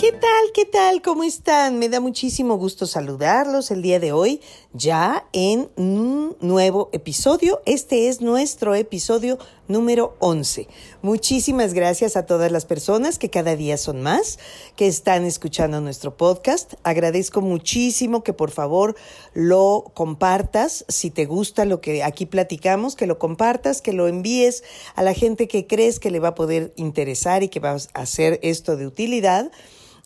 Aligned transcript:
¿Qué 0.00 0.12
tal? 0.12 0.52
¿Qué 0.54 0.64
tal? 0.64 1.02
¿Cómo 1.02 1.24
están? 1.24 1.78
Me 1.78 1.90
da 1.90 2.00
muchísimo 2.00 2.56
gusto 2.56 2.86
saludarlos 2.86 3.70
el 3.70 3.82
día 3.82 4.00
de 4.00 4.12
hoy, 4.12 4.40
ya 4.72 5.28
en 5.34 5.68
un 5.76 6.38
nuevo 6.40 6.88
episodio. 6.92 7.60
Este 7.66 8.08
es 8.08 8.22
nuestro 8.22 8.74
episodio 8.74 9.38
número 9.68 10.16
11. 10.20 10.68
Muchísimas 11.02 11.74
gracias 11.74 12.16
a 12.16 12.24
todas 12.24 12.50
las 12.50 12.64
personas 12.64 13.18
que 13.18 13.28
cada 13.28 13.56
día 13.56 13.76
son 13.76 14.00
más, 14.00 14.38
que 14.74 14.86
están 14.86 15.26
escuchando 15.26 15.82
nuestro 15.82 16.16
podcast. 16.16 16.72
Agradezco 16.82 17.42
muchísimo 17.42 18.24
que 18.24 18.32
por 18.32 18.52
favor 18.52 18.96
lo 19.34 19.92
compartas. 19.92 20.86
Si 20.88 21.10
te 21.10 21.26
gusta 21.26 21.66
lo 21.66 21.82
que 21.82 22.02
aquí 22.02 22.24
platicamos, 22.24 22.96
que 22.96 23.06
lo 23.06 23.18
compartas, 23.18 23.82
que 23.82 23.92
lo 23.92 24.08
envíes 24.08 24.64
a 24.94 25.02
la 25.02 25.12
gente 25.12 25.46
que 25.46 25.66
crees 25.66 26.00
que 26.00 26.10
le 26.10 26.20
va 26.20 26.28
a 26.28 26.34
poder 26.34 26.72
interesar 26.76 27.42
y 27.42 27.48
que 27.48 27.60
va 27.60 27.72
a 27.72 28.00
hacer 28.00 28.40
esto 28.42 28.78
de 28.78 28.86
utilidad 28.86 29.52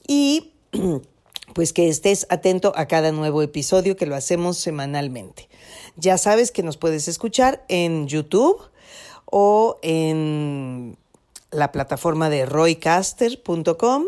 y 0.07 0.53
pues 1.55 1.73
que 1.73 1.89
estés 1.89 2.27
atento 2.31 2.73
a 2.77 2.87
cada 2.87 3.13
nuevo 3.13 3.43
episodio 3.43 3.97
que 3.97 4.07
lo 4.07 4.17
hacemos 4.17 4.59
semanalmente. 4.59 5.49
Ya 5.97 6.19
sabes 6.19 6.51
que 6.51 6.63
nos 6.63 6.77
puedes 6.77 7.09
escuchar 7.09 7.65
en 7.69 8.09
YouTube 8.09 8.61
o 9.27 9.79
en 9.83 10.97
la 11.51 11.73
plataforma 11.73 12.29
de 12.29 12.47
roycaster.com 12.47 14.05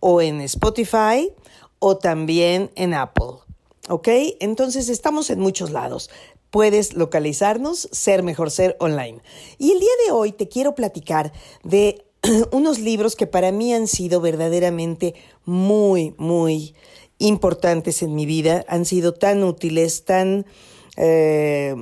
o 0.00 0.20
en 0.20 0.40
Spotify 0.42 1.32
o 1.78 1.96
también 1.96 2.70
en 2.74 2.94
Apple. 2.94 3.38
¿Ok? 3.88 4.08
Entonces 4.40 4.88
estamos 4.88 5.30
en 5.30 5.40
muchos 5.40 5.70
lados. 5.70 6.10
Puedes 6.50 6.94
localizarnos, 6.94 7.88
ser 7.92 8.22
mejor 8.22 8.50
ser 8.50 8.76
online. 8.80 9.20
Y 9.58 9.72
el 9.72 9.80
día 9.80 9.92
de 10.06 10.12
hoy 10.12 10.32
te 10.32 10.48
quiero 10.48 10.74
platicar 10.74 11.32
de 11.62 12.04
unos 12.52 12.78
libros 12.78 13.16
que 13.16 13.26
para 13.26 13.52
mí 13.52 13.72
han 13.72 13.86
sido 13.86 14.20
verdaderamente 14.20 15.14
muy, 15.44 16.14
muy 16.18 16.74
importantes 17.18 18.02
en 18.02 18.14
mi 18.14 18.26
vida, 18.26 18.64
han 18.68 18.84
sido 18.84 19.14
tan 19.14 19.44
útiles, 19.44 20.04
tan 20.04 20.46
eh, 20.96 21.74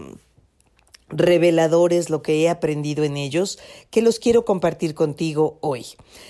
reveladores 1.09 2.11
lo 2.11 2.23
que 2.23 2.43
he 2.43 2.49
aprendido 2.49 3.05
en 3.05 3.17
ellos, 3.17 3.59
que 3.91 4.03
los 4.03 4.19
quiero 4.19 4.45
compartir 4.45 4.95
contigo 4.95 5.59
hoy. 5.61 5.87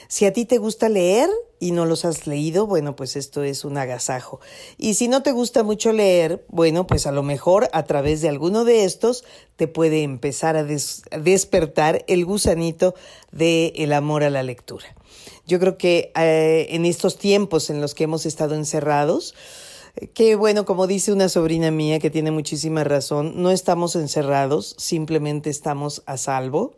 Si 0.08 0.24
a 0.24 0.32
ti 0.32 0.44
te 0.44 0.58
gusta 0.58 0.88
leer 0.88 1.28
y 1.60 1.72
no 1.72 1.86
los 1.86 2.04
has 2.04 2.26
leído, 2.26 2.66
bueno, 2.66 2.96
pues 2.96 3.16
esto 3.16 3.42
es 3.42 3.64
un 3.64 3.78
agasajo. 3.78 4.40
Y 4.76 4.94
si 4.94 5.08
no 5.08 5.22
te 5.22 5.32
gusta 5.32 5.62
mucho 5.62 5.92
leer, 5.92 6.44
bueno, 6.48 6.86
pues 6.86 7.06
a 7.06 7.12
lo 7.12 7.22
mejor 7.22 7.68
a 7.72 7.84
través 7.84 8.20
de 8.20 8.28
alguno 8.28 8.64
de 8.64 8.84
estos 8.84 9.24
te 9.56 9.68
puede 9.68 10.02
empezar 10.02 10.56
a, 10.56 10.64
despertar 10.64 12.04
el 12.08 12.24
gusanito 12.24 12.94
del 13.32 13.72
el 13.76 13.92
amor 13.92 14.22
a 14.22 14.30
la 14.30 14.42
lectura. 14.42 14.86
Yo 15.46 15.58
creo 15.58 15.78
que 15.78 16.12
eh, 16.14 16.66
en 16.70 16.84
estos 16.84 17.18
tiempos 17.18 17.70
en 17.70 17.80
los 17.80 17.94
que 17.94 18.04
hemos 18.04 18.26
estado 18.26 18.54
encerrados, 18.54 19.34
que 20.14 20.36
bueno, 20.36 20.64
como 20.64 20.86
dice 20.86 21.12
una 21.12 21.28
sobrina 21.28 21.70
mía 21.70 21.98
que 21.98 22.10
tiene 22.10 22.30
muchísima 22.30 22.84
razón, 22.84 23.42
no 23.42 23.50
estamos 23.50 23.96
encerrados, 23.96 24.74
simplemente 24.78 25.50
estamos 25.50 26.02
a 26.06 26.16
salvo. 26.16 26.74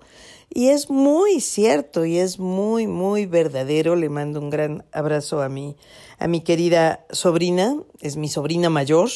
Y 0.52 0.68
es 0.68 0.90
muy 0.90 1.40
cierto 1.40 2.04
y 2.04 2.18
es 2.18 2.40
muy, 2.40 2.88
muy 2.88 3.26
verdadero. 3.26 3.94
Le 3.94 4.08
mando 4.08 4.40
un 4.40 4.50
gran 4.50 4.84
abrazo 4.92 5.42
a 5.42 5.48
mi, 5.48 5.76
a 6.18 6.26
mi 6.26 6.40
querida 6.40 7.06
sobrina, 7.10 7.80
es 8.00 8.16
mi 8.16 8.28
sobrina 8.28 8.68
mayor, 8.68 9.08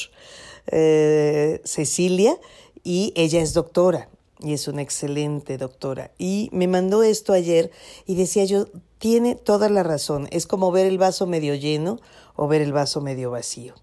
eh, 0.69 1.61
Cecilia, 1.65 2.39
y 2.84 3.12
ella 3.17 3.43
es 3.43 3.53
doctora 3.53 4.09
y 4.41 4.53
es 4.53 4.69
una 4.69 4.83
excelente 4.83 5.59
doctora. 5.59 6.12
Y 6.19 6.50
me 6.53 6.69
mandó 6.69 7.03
esto 7.03 7.33
ayer 7.33 7.73
y 8.06 8.15
decía 8.15 8.44
yo, 8.44 8.67
tiene 8.99 9.34
toda 9.34 9.69
la 9.69 9.83
razón, 9.83 10.28
es 10.31 10.47
como 10.47 10.71
ver 10.71 10.87
el 10.87 10.99
vaso 10.99 11.27
medio 11.27 11.55
lleno 11.55 12.00
o 12.37 12.47
ver 12.47 12.62
el 12.62 12.73
vaso 12.73 13.00
medio 13.00 13.31
vacío. 13.31 13.75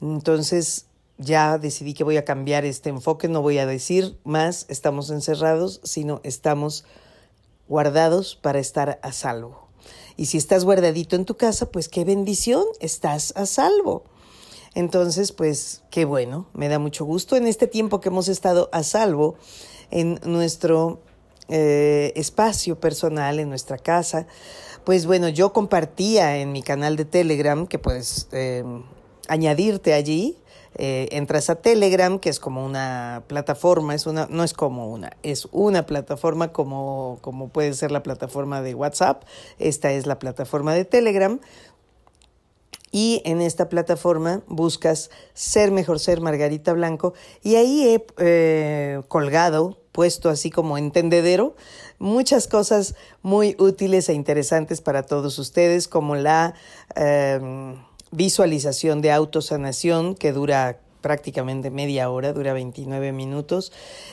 Entonces 0.00 0.86
ya 1.18 1.58
decidí 1.58 1.94
que 1.94 2.04
voy 2.04 2.16
a 2.16 2.24
cambiar 2.24 2.64
este 2.64 2.90
enfoque, 2.90 3.28
no 3.28 3.42
voy 3.42 3.58
a 3.58 3.66
decir 3.66 4.18
más 4.24 4.66
estamos 4.68 5.10
encerrados, 5.10 5.80
sino 5.84 6.20
estamos 6.24 6.84
guardados 7.68 8.36
para 8.36 8.58
estar 8.58 8.98
a 9.02 9.12
salvo. 9.12 9.68
Y 10.16 10.26
si 10.26 10.38
estás 10.38 10.64
guardadito 10.64 11.16
en 11.16 11.24
tu 11.24 11.36
casa, 11.36 11.70
pues 11.70 11.88
qué 11.88 12.04
bendición, 12.04 12.64
estás 12.80 13.32
a 13.36 13.46
salvo. 13.46 14.04
Entonces, 14.74 15.32
pues 15.32 15.82
qué 15.90 16.04
bueno, 16.04 16.48
me 16.54 16.68
da 16.68 16.78
mucho 16.78 17.04
gusto 17.04 17.36
en 17.36 17.46
este 17.46 17.66
tiempo 17.66 18.00
que 18.00 18.08
hemos 18.08 18.28
estado 18.28 18.68
a 18.72 18.82
salvo 18.82 19.36
en 19.90 20.18
nuestro 20.24 21.02
eh, 21.48 22.12
espacio 22.16 22.80
personal, 22.80 23.38
en 23.38 23.48
nuestra 23.48 23.76
casa. 23.76 24.26
Pues 24.84 25.06
bueno, 25.06 25.28
yo 25.28 25.52
compartía 25.52 26.38
en 26.38 26.52
mi 26.52 26.62
canal 26.62 26.96
de 26.96 27.04
Telegram, 27.04 27.66
que 27.66 27.78
puedes 27.78 28.28
eh, 28.32 28.64
añadirte 29.28 29.92
allí. 29.92 30.38
Eh, 30.76 31.08
entras 31.12 31.50
a 31.50 31.56
Telegram, 31.56 32.18
que 32.18 32.30
es 32.30 32.40
como 32.40 32.64
una 32.64 33.24
plataforma, 33.26 33.94
es 33.94 34.06
una, 34.06 34.26
no 34.30 34.42
es 34.42 34.54
como 34.54 34.90
una, 34.90 35.10
es 35.22 35.46
una 35.52 35.84
plataforma 35.84 36.52
como, 36.52 37.18
como 37.20 37.48
puede 37.48 37.74
ser 37.74 37.90
la 37.90 38.02
plataforma 38.02 38.62
de 38.62 38.74
WhatsApp. 38.74 39.24
Esta 39.58 39.92
es 39.92 40.06
la 40.06 40.18
plataforma 40.18 40.72
de 40.74 40.84
Telegram. 40.84 41.40
Y 42.94 43.22
en 43.24 43.40
esta 43.40 43.70
plataforma 43.70 44.42
buscas 44.48 45.10
Ser 45.32 45.70
Mejor 45.70 45.98
Ser 45.98 46.20
Margarita 46.20 46.74
Blanco 46.74 47.14
y 47.42 47.54
ahí 47.56 47.88
he 47.88 48.06
eh, 48.18 49.00
colgado, 49.08 49.78
puesto 49.92 50.28
así 50.28 50.50
como 50.50 50.76
entendedero, 50.76 51.56
muchas 51.98 52.46
cosas 52.48 52.94
muy 53.22 53.56
útiles 53.58 54.10
e 54.10 54.12
interesantes 54.12 54.82
para 54.82 55.04
todos 55.04 55.38
ustedes, 55.38 55.88
como 55.88 56.16
la... 56.16 56.54
Eh, 56.94 57.40
visualización 58.12 59.00
de 59.00 59.10
autosanación 59.10 60.14
que 60.14 60.32
dura 60.32 60.78
prácticamente 61.00 61.70
media 61.70 62.08
hora, 62.08 62.32
dura 62.32 62.52
29 62.52 63.12
minutos. 63.12 63.72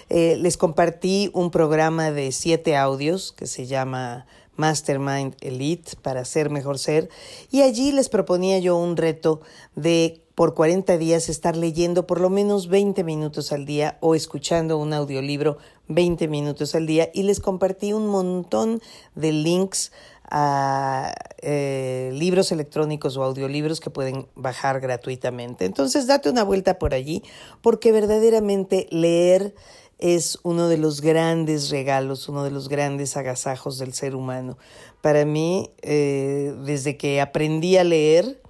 Eh, 0.09 0.35
les 0.39 0.57
compartí 0.57 1.29
un 1.33 1.51
programa 1.51 2.11
de 2.11 2.31
siete 2.31 2.75
audios 2.75 3.31
que 3.31 3.45
se 3.45 3.67
llama 3.67 4.25
Mastermind 4.55 5.35
Elite 5.39 5.91
para 6.01 6.25
ser 6.25 6.49
mejor 6.49 6.79
ser 6.79 7.09
y 7.49 7.61
allí 7.61 7.93
les 7.93 8.09
proponía 8.09 8.59
yo 8.59 8.75
un 8.75 8.97
reto 8.97 9.39
de 9.75 10.21
por 10.35 10.53
40 10.53 10.97
días 10.97 11.29
estar 11.29 11.55
leyendo 11.55 12.07
por 12.07 12.19
lo 12.19 12.29
menos 12.29 12.67
20 12.67 13.03
minutos 13.03 13.51
al 13.53 13.65
día 13.65 13.97
o 14.01 14.15
escuchando 14.15 14.77
un 14.77 14.91
audiolibro 14.93 15.57
20 15.87 16.27
minutos 16.27 16.75
al 16.75 16.87
día 16.87 17.09
y 17.13 17.23
les 17.23 17.39
compartí 17.39 17.93
un 17.93 18.07
montón 18.07 18.81
de 19.15 19.31
links 19.31 19.91
a 20.29 21.13
eh, 21.41 22.11
libros 22.13 22.51
electrónicos 22.51 23.17
o 23.17 23.23
audiolibros 23.23 23.79
que 23.79 23.89
pueden 23.89 24.27
bajar 24.35 24.79
gratuitamente. 24.79 25.65
Entonces, 25.65 26.07
date 26.07 26.29
una 26.29 26.43
vuelta 26.43 26.79
por 26.79 26.93
allí, 26.93 27.23
porque 27.61 27.91
verdaderamente 27.91 28.87
leer 28.91 29.55
es 29.97 30.39
uno 30.43 30.69
de 30.69 30.77
los 30.77 31.01
grandes 31.01 31.69
regalos, 31.69 32.29
uno 32.29 32.43
de 32.43 32.51
los 32.51 32.69
grandes 32.69 33.17
agasajos 33.17 33.77
del 33.77 33.93
ser 33.93 34.15
humano. 34.15 34.57
Para 35.01 35.25
mí, 35.25 35.71
eh, 35.81 36.55
desde 36.63 36.95
que 36.97 37.19
aprendí 37.19 37.77
a 37.77 37.83
leer, 37.83 38.41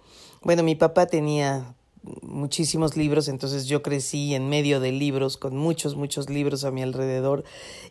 bueno, 0.42 0.64
mi 0.64 0.76
papá 0.76 1.08
tenía 1.08 1.76
muchísimos 2.22 2.96
libros, 2.96 3.28
entonces 3.28 3.66
yo 3.66 3.82
crecí 3.82 4.34
en 4.34 4.50
medio 4.50 4.80
de 4.80 4.92
libros, 4.92 5.38
con 5.38 5.58
muchos, 5.58 5.96
muchos 5.96 6.30
libros 6.30 6.64
a 6.64 6.72
mi 6.72 6.82
alrededor, 6.82 7.44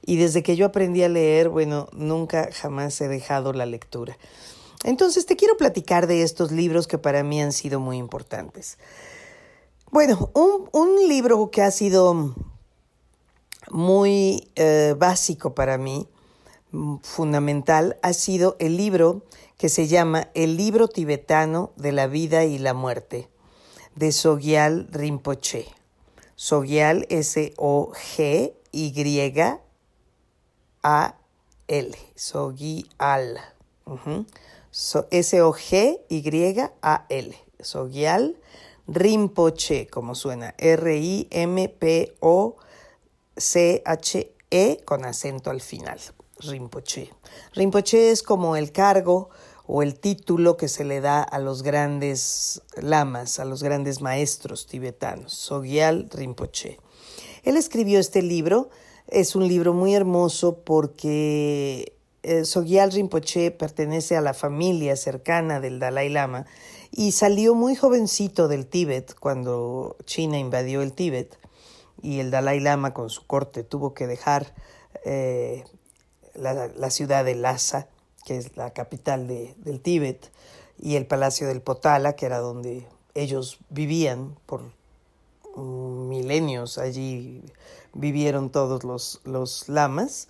y 0.05 0.17
desde 0.17 0.43
que 0.43 0.57
yo 0.57 0.67
aprendí 0.67 1.03
a 1.03 1.09
leer, 1.09 1.49
bueno, 1.49 1.89
nunca 1.93 2.49
jamás 2.53 3.01
he 3.01 3.09
dejado 3.09 3.53
la 3.53 3.67
lectura. 3.67 4.17
Entonces 4.85 5.27
te 5.27 5.37
quiero 5.37 5.57
platicar 5.57 6.07
de 6.07 6.23
estos 6.23 6.53
libros 6.53 6.87
que 6.87 6.99
para 6.99 7.23
mí 7.23 7.43
han 7.43 7.53
sido 7.53 7.81
muy 7.81 7.99
importantes. 7.99 8.79
Bueno, 9.91 10.31
un, 10.35 10.69
un 10.73 11.09
libro 11.09 11.51
que 11.51 11.63
ha 11.63 11.71
sido 11.71 12.35
muy 13.71 14.51
eh, 14.55 14.95
básico 14.97 15.55
para 15.55 15.79
mí, 15.79 16.07
fundamental, 17.03 17.99
ha 18.03 18.13
sido 18.13 18.57
el 18.59 18.77
libro 18.77 19.23
que 19.57 19.69
se 19.69 19.89
llama 19.89 20.29
El 20.35 20.57
libro 20.57 20.87
tibetano 20.87 21.73
de 21.77 21.93
la 21.93 22.07
vida 22.07 22.45
y 22.45 22.59
la 22.59 22.75
muerte 22.75 23.29
de 23.99 24.13
Sogyal 24.13 24.87
Rinpoche. 24.93 25.67
Sogyal 26.37 27.05
S-O-G-Y-A-L. 27.11 27.57
Sogyal. 32.15 33.41
S-O-G-Y-A-L. 35.11 36.15
Sogyal 37.61 38.37
Rinpoche, 38.87 39.89
como 39.89 40.15
suena. 40.15 40.55
R-I-M-P-O-C-H-E 40.57 41.25
con 44.85 45.05
acento 45.05 45.51
al 45.51 45.61
final. 45.61 46.01
Rinpoche. 46.39 47.13
Rinpoche 47.53 48.13
es 48.13 48.23
como 48.23 48.55
el 48.55 48.71
cargo 48.71 49.31
o 49.71 49.83
el 49.83 50.01
título 50.01 50.57
que 50.57 50.67
se 50.67 50.83
le 50.83 51.03
da 51.03 51.23
a 51.23 51.39
los 51.39 51.63
grandes 51.63 52.63
lamas, 52.81 53.39
a 53.39 53.45
los 53.45 53.63
grandes 53.63 54.01
maestros 54.01 54.67
tibetanos, 54.67 55.35
Sogyal 55.35 56.09
Rinpoche. 56.11 56.79
Él 57.45 57.59
escribió 57.59 58.01
este 58.01 58.23
libro, 58.23 58.71
es 59.09 59.37
un 59.37 59.47
libro 59.47 59.75
muy 59.75 59.95
hermoso 59.95 60.61
porque 60.65 61.93
eh, 62.23 62.47
Sogyal 62.47 62.93
Rinpoche 62.93 63.51
pertenece 63.51 64.17
a 64.17 64.23
la 64.23 64.33
familia 64.33 64.97
cercana 64.97 65.61
del 65.61 65.79
Dalai 65.79 66.09
Lama 66.09 66.47
y 66.91 67.13
salió 67.13 67.55
muy 67.55 67.77
jovencito 67.77 68.49
del 68.49 68.67
Tíbet 68.67 69.15
cuando 69.21 69.97
China 70.07 70.39
invadió 70.39 70.81
el 70.81 70.95
Tíbet 70.95 71.39
y 72.03 72.21
el 72.21 72.31
Dalai 72.31 72.61
Lama 72.61 72.95
con 72.95 73.11
su 73.11 73.27
corte 73.27 73.65
tuvo 73.65 73.93
que 73.93 74.07
dejar 74.07 74.55
eh, 75.05 75.65
la, 76.35 76.91
ciudad 76.91 77.25
de 77.25 77.35
Lhasa, 77.35 77.89
que 78.29 78.37
es 78.37 78.59
la 78.59 78.75
capital 78.75 79.27
del 79.27 79.81
Tíbet, 79.81 80.31
y 80.79 80.97
el 80.97 81.07
palacio 81.07 81.49
del 81.49 81.63
Potala, 81.63 82.15
que 82.15 82.27
era 82.27 82.41
donde 82.41 82.87
ellos 83.15 83.59
vivían 83.71 84.37
por 84.45 84.61
milenios, 85.57 86.77
allí 86.77 87.43
vivieron 87.95 88.51
todos 88.51 88.85
los, 88.85 89.23
los 89.25 89.67
lamas. 89.71 90.29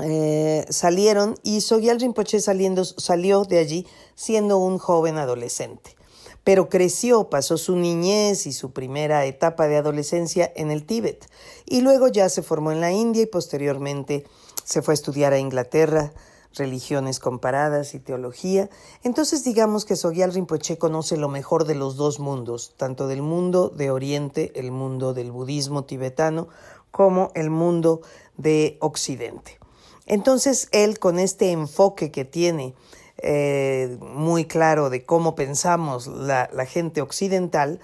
Eh, 0.00 0.64
salieron 0.70 1.34
y 1.42 1.60
Sogyal 1.60 2.00
Rinpoche 2.00 2.40
saliendo, 2.40 2.84
salió 2.84 3.44
de 3.44 3.58
allí 3.58 3.86
siendo 4.14 4.58
un 4.58 4.78
joven 4.78 5.18
adolescente, 5.18 5.96
pero 6.44 6.68
creció, 6.68 7.30
pasó 7.30 7.58
su 7.58 7.76
niñez 7.76 8.46
y 8.46 8.52
su 8.52 8.72
primera 8.72 9.24
etapa 9.26 9.66
de 9.66 9.76
adolescencia 9.76 10.50
en 10.54 10.70
el 10.70 10.86
Tíbet. 10.86 11.28
Y 11.66 11.80
luego 11.80 12.06
ya 12.06 12.28
se 12.28 12.42
formó 12.42 12.70
en 12.70 12.80
la 12.80 12.92
India 12.92 13.22
y 13.22 13.26
posteriormente 13.26 14.24
se 14.64 14.82
fue 14.82 14.92
a 14.92 14.94
estudiar 14.94 15.32
a 15.32 15.38
Inglaterra, 15.38 16.12
religiones 16.54 17.20
comparadas 17.20 17.94
y 17.94 18.00
teología. 18.00 18.70
Entonces 19.02 19.44
digamos 19.44 19.84
que 19.84 19.96
Sogyal 19.96 20.32
Rinpoche 20.32 20.78
conoce 20.78 21.16
lo 21.16 21.28
mejor 21.28 21.66
de 21.66 21.74
los 21.74 21.96
dos 21.96 22.20
mundos, 22.20 22.74
tanto 22.76 23.08
del 23.08 23.22
mundo 23.22 23.68
de 23.68 23.90
Oriente, 23.90 24.52
el 24.54 24.70
mundo 24.70 25.14
del 25.14 25.30
budismo 25.30 25.84
tibetano, 25.84 26.48
como 26.90 27.30
el 27.34 27.50
mundo 27.50 28.02
de 28.36 28.78
Occidente. 28.80 29.58
Entonces 30.06 30.68
él 30.72 30.98
con 30.98 31.18
este 31.18 31.50
enfoque 31.50 32.10
que 32.10 32.24
tiene 32.24 32.74
eh, 33.18 33.96
muy 34.00 34.44
claro 34.44 34.90
de 34.90 35.04
cómo 35.04 35.34
pensamos 35.34 36.06
la, 36.06 36.50
la 36.52 36.66
gente 36.66 37.00
occidental, 37.00 37.80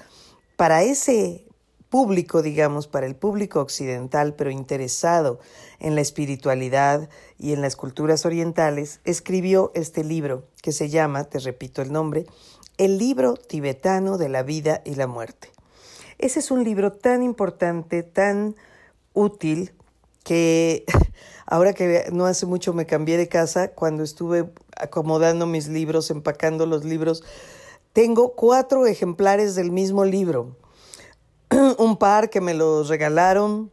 para 0.57 0.83
ese 0.83 1.47
público, 1.91 2.41
digamos, 2.41 2.87
para 2.87 3.07
el 3.07 3.17
público 3.17 3.61
occidental, 3.61 4.35
pero 4.35 4.51
interesado 4.51 5.41
en 5.81 5.97
la 5.97 6.01
espiritualidad 6.01 7.11
y 7.37 7.53
en 7.53 7.61
las 7.61 7.77
culturas 7.77 8.25
orientales, 8.25 9.01
escribió 9.05 9.73
este 9.75 10.05
libro 10.05 10.45
que 10.63 10.73
se 10.73 10.89
llama, 10.89 11.25
te 11.25 11.41
repito 11.41 11.83
el 11.83 11.93
nombre, 11.93 12.27
El 12.79 12.97
libro 12.97 13.35
tibetano 13.35 14.17
de 14.17 14.31
la 14.31 14.43
vida 14.43 14.81
y 14.87 14.95
la 14.95 15.07
muerte. 15.07 15.51
Ese 16.17 16.39
es 16.39 16.51
un 16.51 16.65
libro 16.65 16.93
tan 16.93 17.23
importante, 17.23 18.03
tan 18.03 18.55
útil, 19.13 19.73
que 20.25 20.85
ahora 21.47 21.73
que 21.73 22.07
no 22.13 22.27
hace 22.27 22.47
mucho 22.47 22.73
me 22.73 22.87
cambié 22.87 23.17
de 23.17 23.29
casa, 23.29 23.73
cuando 23.73 24.03
estuve 24.03 24.51
acomodando 24.77 25.47
mis 25.47 25.69
libros, 25.69 26.11
empacando 26.11 26.67
los 26.67 26.85
libros, 26.85 27.25
tengo 27.93 28.35
cuatro 28.35 28.87
ejemplares 28.87 29.57
del 29.57 29.73
mismo 29.73 30.05
libro. 30.05 30.57
Un 31.81 31.97
par 31.97 32.29
que 32.29 32.43
me 32.43 32.53
los 32.53 32.89
regalaron, 32.89 33.71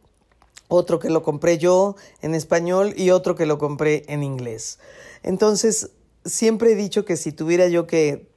otro 0.68 0.98
que 0.98 1.10
lo 1.10 1.22
compré 1.22 1.58
yo 1.58 1.94
en 2.22 2.34
español 2.34 2.94
y 2.96 3.10
otro 3.10 3.34
que 3.34 3.44
lo 3.44 3.58
compré 3.58 4.04
en 4.08 4.22
inglés. 4.22 4.78
Entonces, 5.22 5.90
siempre 6.24 6.72
he 6.72 6.74
dicho 6.74 7.04
que 7.04 7.18
si 7.18 7.32
tuviera 7.32 7.68
yo 7.68 7.86
que 7.86 8.30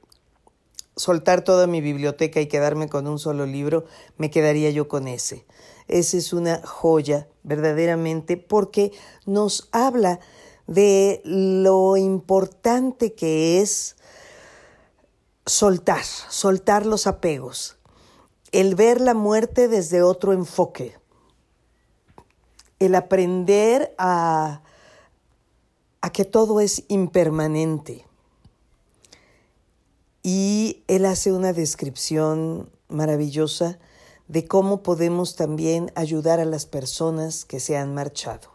soltar 0.94 1.42
toda 1.42 1.66
mi 1.66 1.80
biblioteca 1.80 2.38
y 2.40 2.48
quedarme 2.48 2.90
con 2.90 3.06
un 3.06 3.18
solo 3.18 3.46
libro, 3.46 3.86
me 4.18 4.30
quedaría 4.30 4.68
yo 4.70 4.88
con 4.88 5.08
ese. 5.08 5.46
Ese 5.88 6.18
es 6.18 6.34
una 6.34 6.60
joya, 6.66 7.28
verdaderamente, 7.42 8.36
porque 8.36 8.92
nos 9.24 9.70
habla 9.72 10.20
de 10.66 11.22
lo 11.24 11.96
importante 11.96 13.14
que 13.14 13.62
es 13.62 13.96
soltar, 15.46 16.04
soltar 16.04 16.84
los 16.84 17.06
apegos, 17.06 17.78
el 18.52 18.74
ver 18.74 19.00
la 19.00 19.14
muerte 19.14 19.66
desde 19.66 20.02
otro 20.02 20.34
enfoque, 20.34 20.94
el 22.78 22.94
aprender 22.94 23.94
a, 23.96 24.62
que 26.12 26.26
todo 26.26 26.60
es 26.60 26.84
impermanente. 26.88 28.06
Y 30.22 30.84
él 30.86 31.06
hace 31.06 31.32
una 31.32 31.54
descripción 31.54 32.70
maravillosa 32.88 33.78
de 34.28 34.46
cómo 34.46 34.82
podemos 34.82 35.34
también 35.34 35.90
ayudar 35.94 36.38
a 36.38 36.44
las 36.44 36.66
personas 36.66 37.44
que 37.44 37.58
se 37.58 37.76
han 37.76 37.94
marchado 37.94 38.50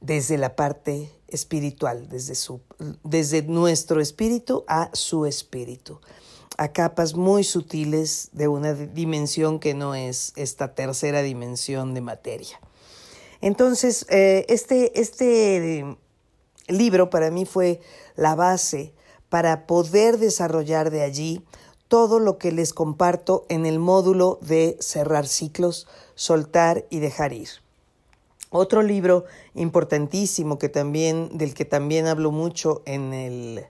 desde 0.00 0.36
la 0.36 0.56
parte 0.56 1.10
espiritual, 1.28 2.08
desde 2.08 3.42
nuestro 3.42 4.00
espíritu 4.00 4.64
a 4.66 4.90
su 4.92 5.24
espíritu 5.24 6.00
a 6.56 6.68
capas 6.68 7.14
muy 7.14 7.44
sutiles 7.44 8.30
de 8.32 8.48
una 8.48 8.74
dimensión 8.74 9.58
que 9.58 9.74
no 9.74 9.94
es 9.94 10.32
esta 10.36 10.74
tercera 10.74 11.22
dimensión 11.22 11.94
de 11.94 12.00
materia. 12.00 12.60
Entonces, 13.40 14.06
eh, 14.08 14.46
este, 14.48 15.00
este 15.00 15.96
libro 16.68 17.10
para 17.10 17.30
mí 17.30 17.44
fue 17.44 17.80
la 18.16 18.34
base 18.34 18.94
para 19.28 19.66
poder 19.66 20.18
desarrollar 20.18 20.90
de 20.90 21.02
allí 21.02 21.44
todo 21.88 22.18
lo 22.18 22.38
que 22.38 22.52
les 22.52 22.72
comparto 22.72 23.44
en 23.48 23.66
el 23.66 23.78
módulo 23.78 24.38
de 24.40 24.76
cerrar 24.80 25.26
ciclos, 25.26 25.86
soltar 26.14 26.86
y 26.88 27.00
dejar 27.00 27.32
ir. 27.32 27.48
Otro 28.50 28.82
libro 28.82 29.24
importantísimo 29.54 30.58
que 30.58 30.68
también, 30.68 31.36
del 31.36 31.54
que 31.54 31.64
también 31.64 32.06
hablo 32.06 32.30
mucho 32.30 32.82
en 32.86 33.12
el, 33.12 33.66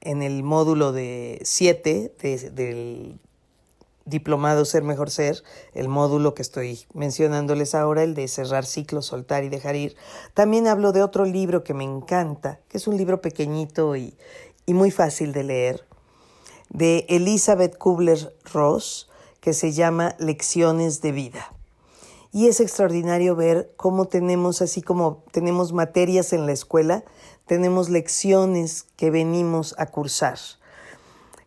en 0.00 0.22
el 0.22 0.42
módulo 0.42 0.92
de 0.92 1.40
7 1.42 2.14
del 2.52 3.18
diplomado 4.04 4.64
Ser 4.64 4.82
Mejor 4.82 5.10
Ser, 5.10 5.42
el 5.74 5.88
módulo 5.88 6.34
que 6.34 6.42
estoy 6.42 6.86
mencionándoles 6.94 7.74
ahora, 7.74 8.02
el 8.02 8.14
de 8.14 8.26
cerrar 8.28 8.64
ciclos, 8.64 9.06
soltar 9.06 9.44
y 9.44 9.48
dejar 9.48 9.76
ir. 9.76 9.96
También 10.34 10.66
hablo 10.66 10.92
de 10.92 11.02
otro 11.02 11.24
libro 11.24 11.62
que 11.62 11.74
me 11.74 11.84
encanta, 11.84 12.60
que 12.68 12.78
es 12.78 12.88
un 12.88 12.96
libro 12.96 13.20
pequeñito 13.20 13.96
y, 13.96 14.16
y 14.66 14.74
muy 14.74 14.90
fácil 14.90 15.32
de 15.32 15.44
leer, 15.44 15.84
de 16.70 17.06
Elizabeth 17.08 17.76
Kubler-Ross, 17.76 19.10
que 19.40 19.52
se 19.52 19.72
llama 19.72 20.16
Lecciones 20.18 21.00
de 21.00 21.12
Vida. 21.12 21.57
Y 22.32 22.48
es 22.48 22.60
extraordinario 22.60 23.34
ver 23.36 23.72
cómo 23.76 24.06
tenemos, 24.06 24.60
así 24.60 24.82
como 24.82 25.24
tenemos 25.32 25.72
materias 25.72 26.32
en 26.32 26.46
la 26.46 26.52
escuela, 26.52 27.04
tenemos 27.46 27.88
lecciones 27.88 28.84
que 28.96 29.10
venimos 29.10 29.74
a 29.78 29.86
cursar. 29.86 30.38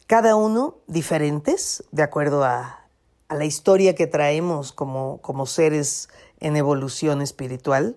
Cada 0.08 0.36
uno 0.36 0.80
diferentes, 0.88 1.84
de 1.92 2.04
acuerdo 2.04 2.44
a, 2.44 2.78
la 3.30 3.46
historia 3.46 3.96
que 3.96 4.08
traemos 4.08 4.74
como, 4.74 5.20
como 5.22 5.46
seres 5.46 6.10
en 6.42 6.58
evolución 6.58 7.22
espiritual. 7.22 7.96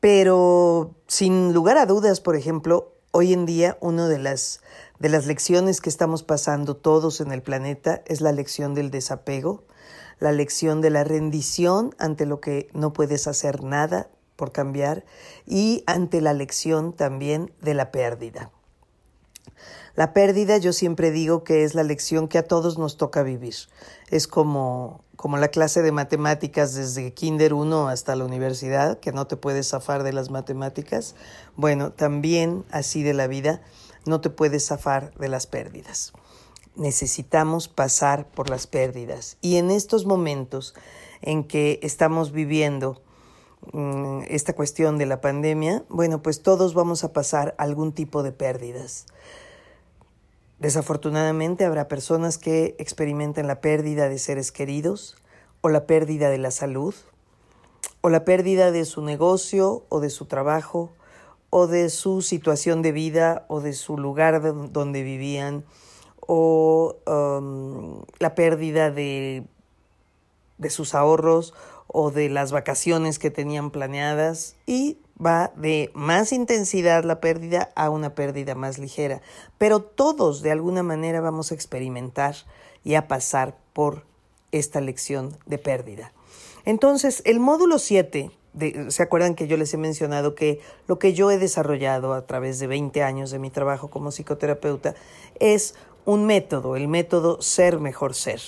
Pero 0.00 0.96
sin 1.06 1.52
lugar 1.52 1.78
a 1.78 1.86
dudas, 1.86 2.20
por 2.20 2.34
ejemplo, 2.34 2.92
hoy 3.12 3.32
en 3.32 3.46
día 3.46 3.78
una 3.80 4.08
de 4.08 4.18
las, 4.18 4.62
de 4.98 5.08
las 5.08 5.26
lecciones 5.26 5.80
que 5.80 5.88
estamos 5.88 6.22
pasando 6.22 6.76
todos 6.76 7.20
en 7.20 7.30
el 7.30 7.42
planeta 7.42 8.02
es 8.06 8.20
la 8.20 8.32
lección 8.32 8.74
del 8.74 8.90
desapego, 8.90 9.64
la 10.18 10.32
lección 10.32 10.80
de 10.80 10.90
la 10.90 11.04
rendición 11.04 11.94
ante 11.98 12.26
lo 12.26 12.40
que 12.40 12.68
no 12.72 12.92
puedes 12.92 13.26
hacer 13.26 13.62
nada 13.62 14.08
por 14.36 14.52
cambiar 14.52 15.04
y 15.46 15.82
ante 15.86 16.20
la 16.20 16.34
lección 16.34 16.92
también 16.92 17.52
de 17.60 17.74
la 17.74 17.90
pérdida. 17.90 18.50
La 19.94 20.12
pérdida 20.12 20.58
yo 20.58 20.74
siempre 20.74 21.10
digo 21.10 21.42
que 21.42 21.64
es 21.64 21.74
la 21.74 21.82
lección 21.82 22.28
que 22.28 22.36
a 22.36 22.46
todos 22.46 22.76
nos 22.76 22.98
toca 22.98 23.22
vivir. 23.22 23.54
Es 24.10 24.28
como, 24.28 25.02
como 25.16 25.38
la 25.38 25.48
clase 25.48 25.80
de 25.80 25.90
matemáticas 25.90 26.74
desde 26.74 27.14
Kinder 27.14 27.54
1 27.54 27.88
hasta 27.88 28.14
la 28.14 28.26
universidad, 28.26 29.00
que 29.00 29.12
no 29.12 29.26
te 29.26 29.38
puedes 29.38 29.70
zafar 29.70 30.02
de 30.02 30.12
las 30.12 30.30
matemáticas. 30.30 31.14
Bueno, 31.56 31.92
también 31.92 32.66
así 32.70 33.02
de 33.02 33.14
la 33.14 33.26
vida, 33.26 33.62
no 34.04 34.20
te 34.20 34.28
puedes 34.28 34.66
zafar 34.66 35.14
de 35.14 35.28
las 35.28 35.46
pérdidas. 35.46 36.12
Necesitamos 36.76 37.68
pasar 37.68 38.28
por 38.28 38.50
las 38.50 38.66
pérdidas. 38.66 39.38
Y 39.40 39.56
en 39.56 39.70
estos 39.70 40.06
momentos 40.06 40.74
en 41.22 41.44
que 41.44 41.80
estamos 41.82 42.32
viviendo 42.32 43.02
mm, 43.72 44.22
esta 44.28 44.54
cuestión 44.54 44.98
de 44.98 45.06
la 45.06 45.20
pandemia, 45.20 45.84
bueno, 45.88 46.22
pues 46.22 46.42
todos 46.42 46.74
vamos 46.74 47.02
a 47.02 47.12
pasar 47.12 47.54
algún 47.58 47.92
tipo 47.92 48.22
de 48.22 48.32
pérdidas. 48.32 49.06
Desafortunadamente 50.58 51.64
habrá 51.64 51.86
personas 51.86 52.38
que 52.38 52.76
experimenten 52.78 53.46
la 53.46 53.60
pérdida 53.60 54.08
de 54.08 54.18
seres 54.18 54.52
queridos 54.52 55.16
o 55.60 55.68
la 55.68 55.86
pérdida 55.86 56.30
de 56.30 56.38
la 56.38 56.50
salud 56.50 56.94
o 58.00 58.08
la 58.08 58.24
pérdida 58.24 58.70
de 58.70 58.84
su 58.84 59.02
negocio 59.02 59.84
o 59.88 60.00
de 60.00 60.10
su 60.10 60.26
trabajo 60.26 60.92
o 61.50 61.66
de 61.66 61.90
su 61.90 62.22
situación 62.22 62.80
de 62.80 62.92
vida 62.92 63.44
o 63.48 63.60
de 63.60 63.72
su 63.72 63.98
lugar 63.98 64.40
donde 64.72 65.02
vivían 65.02 65.64
o 66.26 66.96
um, 67.06 68.02
la 68.18 68.34
pérdida 68.34 68.90
de, 68.90 69.44
de 70.58 70.70
sus 70.70 70.94
ahorros 70.94 71.54
o 71.86 72.10
de 72.10 72.28
las 72.28 72.52
vacaciones 72.52 73.18
que 73.18 73.30
tenían 73.30 73.70
planeadas 73.70 74.56
y 74.66 74.98
va 75.24 75.52
de 75.56 75.90
más 75.94 76.32
intensidad 76.32 77.04
la 77.04 77.20
pérdida 77.20 77.70
a 77.74 77.90
una 77.90 78.14
pérdida 78.14 78.54
más 78.54 78.78
ligera. 78.78 79.22
Pero 79.58 79.80
todos 79.80 80.42
de 80.42 80.52
alguna 80.52 80.82
manera 80.82 81.20
vamos 81.20 81.50
a 81.50 81.54
experimentar 81.54 82.36
y 82.84 82.94
a 82.94 83.08
pasar 83.08 83.56
por 83.72 84.04
esta 84.52 84.80
lección 84.80 85.36
de 85.46 85.58
pérdida. 85.58 86.12
Entonces, 86.64 87.22
el 87.24 87.40
módulo 87.40 87.78
7, 87.78 88.30
¿se 88.88 89.02
acuerdan 89.02 89.34
que 89.34 89.46
yo 89.46 89.56
les 89.56 89.72
he 89.72 89.76
mencionado 89.76 90.34
que 90.34 90.60
lo 90.86 90.98
que 90.98 91.14
yo 91.14 91.30
he 91.30 91.38
desarrollado 91.38 92.12
a 92.12 92.26
través 92.26 92.58
de 92.58 92.66
20 92.66 93.02
años 93.02 93.30
de 93.30 93.38
mi 93.38 93.50
trabajo 93.50 93.88
como 93.88 94.10
psicoterapeuta 94.10 94.94
es 95.38 95.74
un 96.06 96.24
método, 96.24 96.76
el 96.76 96.88
método 96.88 97.42
ser 97.42 97.78
mejor 97.78 98.14
ser. 98.14 98.40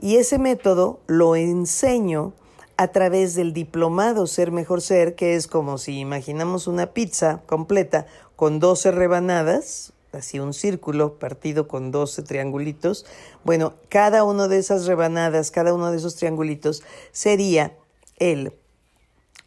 Y 0.00 0.16
ese 0.16 0.38
método 0.38 1.00
lo 1.06 1.36
enseño 1.36 2.32
a 2.76 2.88
través 2.88 3.34
del 3.34 3.52
diplomado 3.52 4.26
Ser 4.26 4.50
Mejor 4.50 4.80
Ser, 4.80 5.14
que 5.14 5.34
es 5.34 5.46
como 5.46 5.78
si 5.78 5.98
imaginamos 5.98 6.66
una 6.66 6.86
pizza 6.86 7.42
completa 7.46 8.06
con 8.34 8.58
12 8.58 8.92
rebanadas, 8.92 9.92
así 10.12 10.40
un 10.40 10.54
círculo 10.54 11.18
partido 11.18 11.68
con 11.68 11.90
12 11.90 12.22
triangulitos. 12.22 13.04
Bueno, 13.44 13.74
cada 13.88 14.24
una 14.24 14.48
de 14.48 14.58
esas 14.58 14.86
rebanadas, 14.86 15.50
cada 15.50 15.74
uno 15.74 15.90
de 15.90 15.98
esos 15.98 16.16
triangulitos 16.16 16.82
sería 17.12 17.76
el 18.18 18.54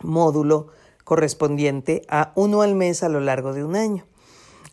módulo 0.01 0.67
correspondiente 1.03 2.03
a 2.09 2.31
uno 2.35 2.61
al 2.61 2.75
mes 2.75 3.03
a 3.03 3.09
lo 3.09 3.19
largo 3.19 3.53
de 3.53 3.63
un 3.63 3.75
año. 3.75 4.05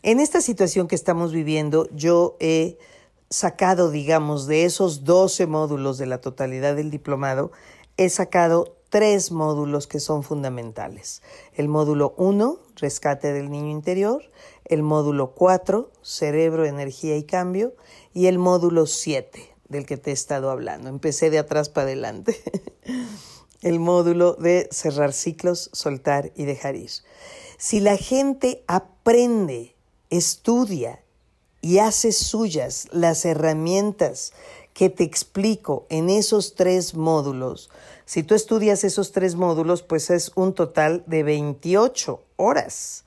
En 0.04 0.18
esta 0.18 0.40
situación 0.40 0.88
que 0.88 0.96
estamos 0.96 1.32
viviendo, 1.32 1.88
yo 1.94 2.36
he 2.40 2.76
sacado, 3.30 3.92
digamos, 3.92 4.48
de 4.48 4.64
esos 4.64 5.04
12 5.04 5.46
módulos 5.46 5.96
de 5.96 6.06
la 6.06 6.20
totalidad 6.20 6.74
del 6.74 6.90
diplomado, 6.90 7.52
he 7.96 8.08
sacado 8.08 8.76
tres 8.88 9.30
módulos 9.30 9.86
que 9.86 10.00
son 10.00 10.24
fundamentales. 10.24 11.22
El 11.54 11.68
módulo 11.68 12.14
1, 12.16 12.58
rescate 12.74 13.32
del 13.32 13.48
niño 13.48 13.70
interior, 13.70 14.24
el 14.64 14.82
módulo 14.82 15.34
4, 15.36 15.92
cerebro, 16.02 16.64
energía 16.64 17.16
y 17.16 17.22
cambio, 17.22 17.74
y 18.12 18.26
el 18.26 18.40
módulo 18.40 18.86
7, 18.86 19.54
del 19.68 19.86
que 19.86 19.98
te 19.98 20.10
he 20.10 20.14
estado 20.14 20.50
hablando. 20.50 20.88
Empecé 20.88 21.30
de 21.30 21.38
atrás 21.38 21.68
para 21.68 21.86
adelante. 21.86 22.42
el 23.62 23.78
módulo 23.78 24.34
de 24.34 24.68
cerrar 24.72 25.12
ciclos, 25.12 25.70
soltar 25.72 26.32
y 26.34 26.44
dejar 26.44 26.74
ir. 26.74 26.90
Si 27.56 27.78
la 27.78 27.96
gente 27.96 28.64
aprende, 28.66 29.76
estudia 30.12 31.02
y 31.60 31.78
hace 31.78 32.12
suyas 32.12 32.88
las 32.92 33.24
herramientas 33.24 34.32
que 34.74 34.90
te 34.90 35.04
explico 35.04 35.86
en 35.88 36.10
esos 36.10 36.54
tres 36.54 36.94
módulos, 36.94 37.70
si 38.04 38.22
tú 38.22 38.34
estudias 38.34 38.84
esos 38.84 39.12
tres 39.12 39.36
módulos, 39.36 39.82
pues 39.82 40.10
es 40.10 40.32
un 40.34 40.54
total 40.54 41.02
de 41.06 41.22
28 41.22 42.22
horas 42.36 43.04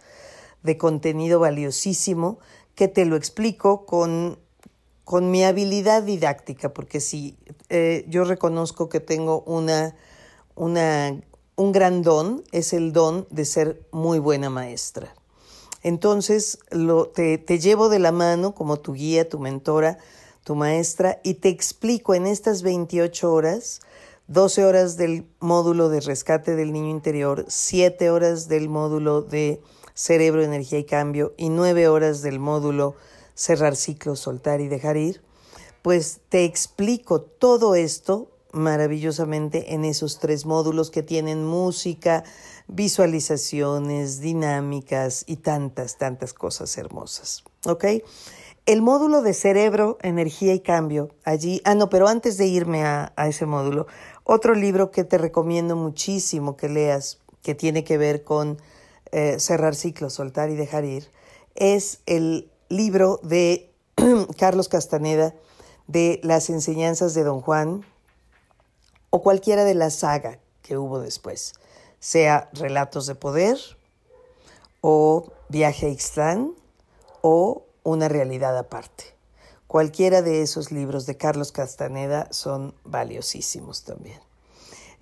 de 0.63 0.77
contenido 0.77 1.39
valiosísimo 1.39 2.39
que 2.73 2.87
te 2.87 3.05
lo 3.05 3.15
explico 3.15 3.85
con, 3.85 4.39
con 5.03 5.29
mi 5.29 5.43
habilidad 5.43 6.01
didáctica, 6.01 6.73
porque 6.73 6.99
si 7.01 7.37
eh, 7.69 8.05
yo 8.07 8.23
reconozco 8.23 8.89
que 8.89 8.99
tengo 8.99 9.41
una, 9.41 9.95
una, 10.55 11.21
un 11.55 11.71
gran 11.71 12.01
don, 12.01 12.43
es 12.51 12.73
el 12.73 12.91
don 12.91 13.27
de 13.29 13.45
ser 13.45 13.85
muy 13.91 14.17
buena 14.17 14.49
maestra. 14.49 15.13
Entonces 15.85 16.57
te, 17.13 17.37
te 17.37 17.59
llevo 17.59 17.89
de 17.89 17.99
la 17.99 18.11
mano 18.11 18.55
como 18.55 18.79
tu 18.79 18.93
guía, 18.93 19.29
tu 19.29 19.37
mentora, 19.37 19.99
tu 20.43 20.55
maestra, 20.55 21.19
y 21.23 21.35
te 21.35 21.49
explico 21.49 22.15
en 22.15 22.25
estas 22.25 22.63
28 22.63 23.31
horas 23.31 23.81
12 24.27 24.65
horas 24.65 24.97
del 24.97 25.27
módulo 25.39 25.89
de 25.89 26.01
rescate 26.01 26.55
del 26.55 26.73
niño 26.73 26.89
interior, 26.89 27.45
7 27.47 28.09
horas 28.09 28.47
del 28.47 28.67
módulo 28.67 29.21
de 29.21 29.61
cerebro, 29.93 30.41
energía 30.41 30.79
y 30.79 30.85
cambio 30.85 31.35
y 31.37 31.49
9 31.49 31.87
horas 31.87 32.23
del 32.23 32.39
módulo 32.39 32.95
cerrar 33.35 33.75
ciclos, 33.75 34.21
soltar 34.21 34.61
y 34.61 34.67
dejar 34.67 34.97
ir, 34.97 35.21
pues 35.83 36.21
te 36.29 36.45
explico 36.45 37.21
todo 37.21 37.75
esto 37.75 38.31
maravillosamente 38.55 39.73
en 39.73 39.85
esos 39.85 40.19
tres 40.19 40.45
módulos 40.45 40.89
que 40.89 41.03
tienen 41.03 41.45
música, 41.45 42.23
visualizaciones, 42.67 44.21
dinámicas 44.21 45.23
y 45.27 45.37
tantas, 45.37 45.97
tantas 45.97 46.33
cosas 46.33 46.77
hermosas. 46.77 47.43
¿Ok? 47.65 47.85
El 48.65 48.81
módulo 48.81 49.21
de 49.21 49.33
cerebro, 49.33 49.99
energía 50.01 50.55
y 50.55 50.61
cambio, 50.61 51.09
allí, 51.23 51.61
ah, 51.65 51.75
no, 51.75 51.89
pero 51.89 52.07
antes 52.07 52.37
de 52.37 52.47
irme 52.47 52.83
a, 52.83 53.13
a 53.15 53.27
ese 53.27 53.45
módulo, 53.45 53.85
otro 54.23 54.55
libro 54.55 54.89
que 54.89 55.03
te 55.03 55.19
recomiendo 55.19 55.75
muchísimo 55.75 56.57
que 56.57 56.67
leas, 56.67 57.19
que 57.43 57.53
tiene 57.53 57.83
que 57.83 57.99
ver 57.99 58.23
con 58.23 58.57
eh, 59.11 59.39
cerrar 59.39 59.75
ciclos, 59.75 60.13
soltar 60.13 60.49
y 60.49 60.55
dejar 60.55 60.83
ir, 60.83 61.11
es 61.53 61.99
el 62.07 62.51
libro 62.69 63.19
de 63.21 63.71
Carlos 64.39 64.67
Castaneda 64.67 65.35
de 65.87 66.19
las 66.23 66.49
enseñanzas 66.49 67.13
de 67.13 67.23
Don 67.23 67.41
Juan 67.41 67.85
o 69.15 69.21
cualquiera 69.21 69.63
de 69.63 69.75
la 69.75 69.91
saga 69.91 70.39
que 70.61 70.77
hubo 70.77 70.99
después, 70.99 71.53
sea 72.01 72.49
Relatos 72.51 73.07
de 73.07 73.15
Poder 73.15 73.57
o 74.81 75.31
Viaje 75.47 75.95
a 76.17 76.37
o 77.21 77.63
Una 77.83 78.09
realidad 78.09 78.57
aparte. 78.57 79.05
Cualquiera 79.67 80.21
de 80.21 80.41
esos 80.41 80.73
libros 80.73 81.05
de 81.05 81.15
Carlos 81.15 81.53
Castaneda 81.53 82.27
son 82.31 82.73
valiosísimos 82.83 83.85
también. 83.85 84.19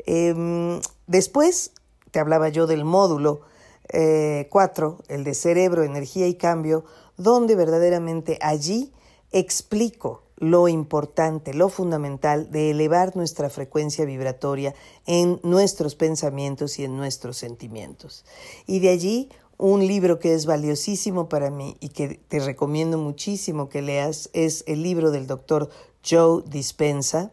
Em, 0.06 0.80
después, 1.08 1.72
te 2.12 2.20
hablaba 2.20 2.50
yo 2.50 2.68
del 2.68 2.86
módulo 2.86 3.42
4, 3.90 4.98
eh, 5.10 5.16
el 5.16 5.24
de 5.24 5.34
cerebro, 5.34 5.82
energía 5.82 6.28
y 6.28 6.36
cambio, 6.36 6.86
donde 7.18 7.56
verdaderamente 7.56 8.38
allí 8.44 8.94
explico 9.32 10.23
lo 10.44 10.68
importante, 10.68 11.54
lo 11.54 11.70
fundamental 11.70 12.52
de 12.52 12.72
elevar 12.72 13.16
nuestra 13.16 13.50
frecuencia 13.50 14.04
vibratoria 14.04 14.76
en 15.06 15.40
nuestros 15.42 15.96
pensamientos 15.96 16.80
y 16.80 16.84
en 16.84 16.98
nuestros 16.98 17.38
sentimientos. 17.38 18.26
Y 18.68 18.80
de 18.82 18.90
allí 18.90 19.30
un 19.58 19.88
libro 19.88 20.20
que 20.20 20.34
es 20.34 20.46
valiosísimo 20.46 21.30
para 21.30 21.50
mí 21.50 21.78
y 21.80 21.90
que 21.90 22.20
te 22.28 22.40
recomiendo 22.40 22.98
muchísimo 22.98 23.70
que 23.70 23.82
leas 23.82 24.30
es 24.34 24.66
el 24.68 24.84
libro 24.84 25.12
del 25.12 25.28
doctor 25.28 25.70
Joe 26.06 26.44
Dispensa, 26.46 27.32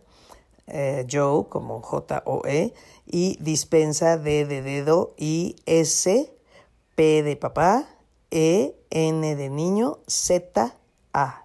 eh, 0.68 1.04
Joe 1.10 1.48
como 1.48 1.82
J-O-E, 1.82 2.72
y 3.06 3.36
Dispensa 3.40 4.18
D 4.18 4.44
de 4.46 4.62
dedo 4.62 5.14
y 5.16 5.56
S, 5.66 6.32
P 6.94 7.22
de 7.24 7.34
papá, 7.34 7.88
E, 8.30 8.76
N 8.90 9.34
de 9.34 9.50
niño, 9.50 9.98
Z, 10.06 10.76
A. 11.12 11.39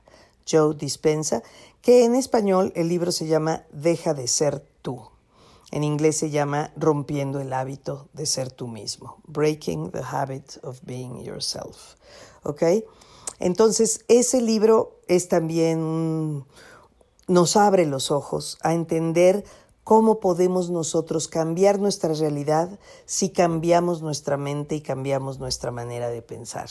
Joe 0.50 0.76
Dispensa, 0.76 1.44
que 1.82 2.06
en 2.06 2.16
español 2.16 2.72
el 2.76 2.90
libro 2.90 3.12
se 3.12 3.28
llama 3.28 3.64
Deja 3.72 4.14
de 4.14 4.28
ser 4.28 4.64
tú. 4.82 5.10
En 5.72 5.84
inglés 5.84 6.18
se 6.18 6.30
llama 6.30 6.72
Rompiendo 6.76 7.40
el 7.40 7.52
hábito 7.52 8.08
de 8.14 8.26
ser 8.26 8.52
tú 8.52 8.68
mismo. 8.68 9.18
Breaking 9.28 9.92
the 9.92 10.04
habit 10.04 10.58
of 10.64 10.80
being 10.84 11.24
yourself. 11.24 11.96
¿Ok? 12.44 12.64
Entonces, 13.40 14.06
ese 14.08 14.42
libro 14.42 15.00
es 15.08 15.28
también, 15.28 16.46
nos 17.28 17.58
abre 17.58 17.86
los 17.86 18.12
ojos 18.12 18.58
a 18.62 18.74
entender 18.74 19.44
cómo 19.84 20.20
podemos 20.20 20.70
nosotros 20.70 21.28
cambiar 21.28 21.80
nuestra 21.80 22.14
realidad 22.14 22.80
si 23.06 23.30
cambiamos 23.30 24.02
nuestra 24.02 24.38
mente 24.38 24.76
y 24.76 24.82
cambiamos 24.82 25.40
nuestra 25.40 25.72
manera 25.72 26.10
de 26.10 26.22
pensar. 26.22 26.70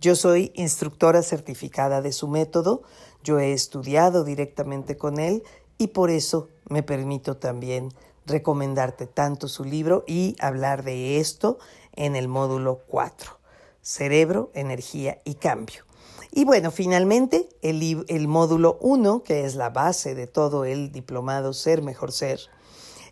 Yo 0.00 0.14
soy 0.14 0.52
instructora 0.54 1.22
certificada 1.22 2.02
de 2.02 2.12
su 2.12 2.28
método, 2.28 2.82
yo 3.24 3.38
he 3.38 3.52
estudiado 3.52 4.24
directamente 4.24 4.96
con 4.96 5.18
él 5.18 5.42
y 5.78 5.88
por 5.88 6.10
eso 6.10 6.48
me 6.68 6.82
permito 6.82 7.38
también 7.38 7.92
recomendarte 8.26 9.06
tanto 9.06 9.48
su 9.48 9.64
libro 9.64 10.04
y 10.06 10.36
hablar 10.40 10.84
de 10.84 11.18
esto 11.18 11.58
en 11.94 12.14
el 12.14 12.28
módulo 12.28 12.82
4, 12.88 13.38
cerebro, 13.80 14.50
energía 14.54 15.20
y 15.24 15.34
cambio. 15.34 15.84
Y 16.30 16.44
bueno, 16.44 16.70
finalmente 16.70 17.48
el, 17.62 18.28
módulo 18.28 18.76
1, 18.82 19.22
que 19.22 19.46
es 19.46 19.54
la 19.54 19.70
base 19.70 20.14
de 20.14 20.26
todo 20.26 20.66
el 20.66 20.92
diplomado 20.92 21.54
Ser 21.54 21.80
Mejor 21.80 22.12
Ser, 22.12 22.40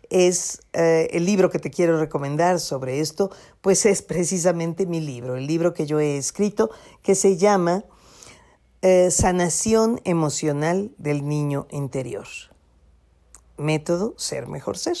es 0.09 0.61
eh, 0.73 1.09
el 1.11 1.25
libro 1.25 1.49
que 1.49 1.59
te 1.59 1.71
quiero 1.71 1.99
recomendar 1.99 2.59
sobre 2.59 2.99
esto, 2.99 3.31
pues 3.61 3.85
es 3.85 4.01
precisamente 4.01 4.85
mi 4.85 5.01
libro, 5.01 5.35
el 5.35 5.47
libro 5.47 5.73
que 5.73 5.85
yo 5.85 5.99
he 5.99 6.17
escrito 6.17 6.69
que 7.01 7.15
se 7.15 7.37
llama 7.37 7.85
eh, 8.81 9.09
Sanación 9.09 9.99
Emocional 10.03 10.91
del 10.97 11.27
Niño 11.27 11.67
Interior. 11.71 12.27
Método 13.57 14.13
Ser 14.17 14.47
Mejor 14.47 14.77
Ser. 14.77 14.97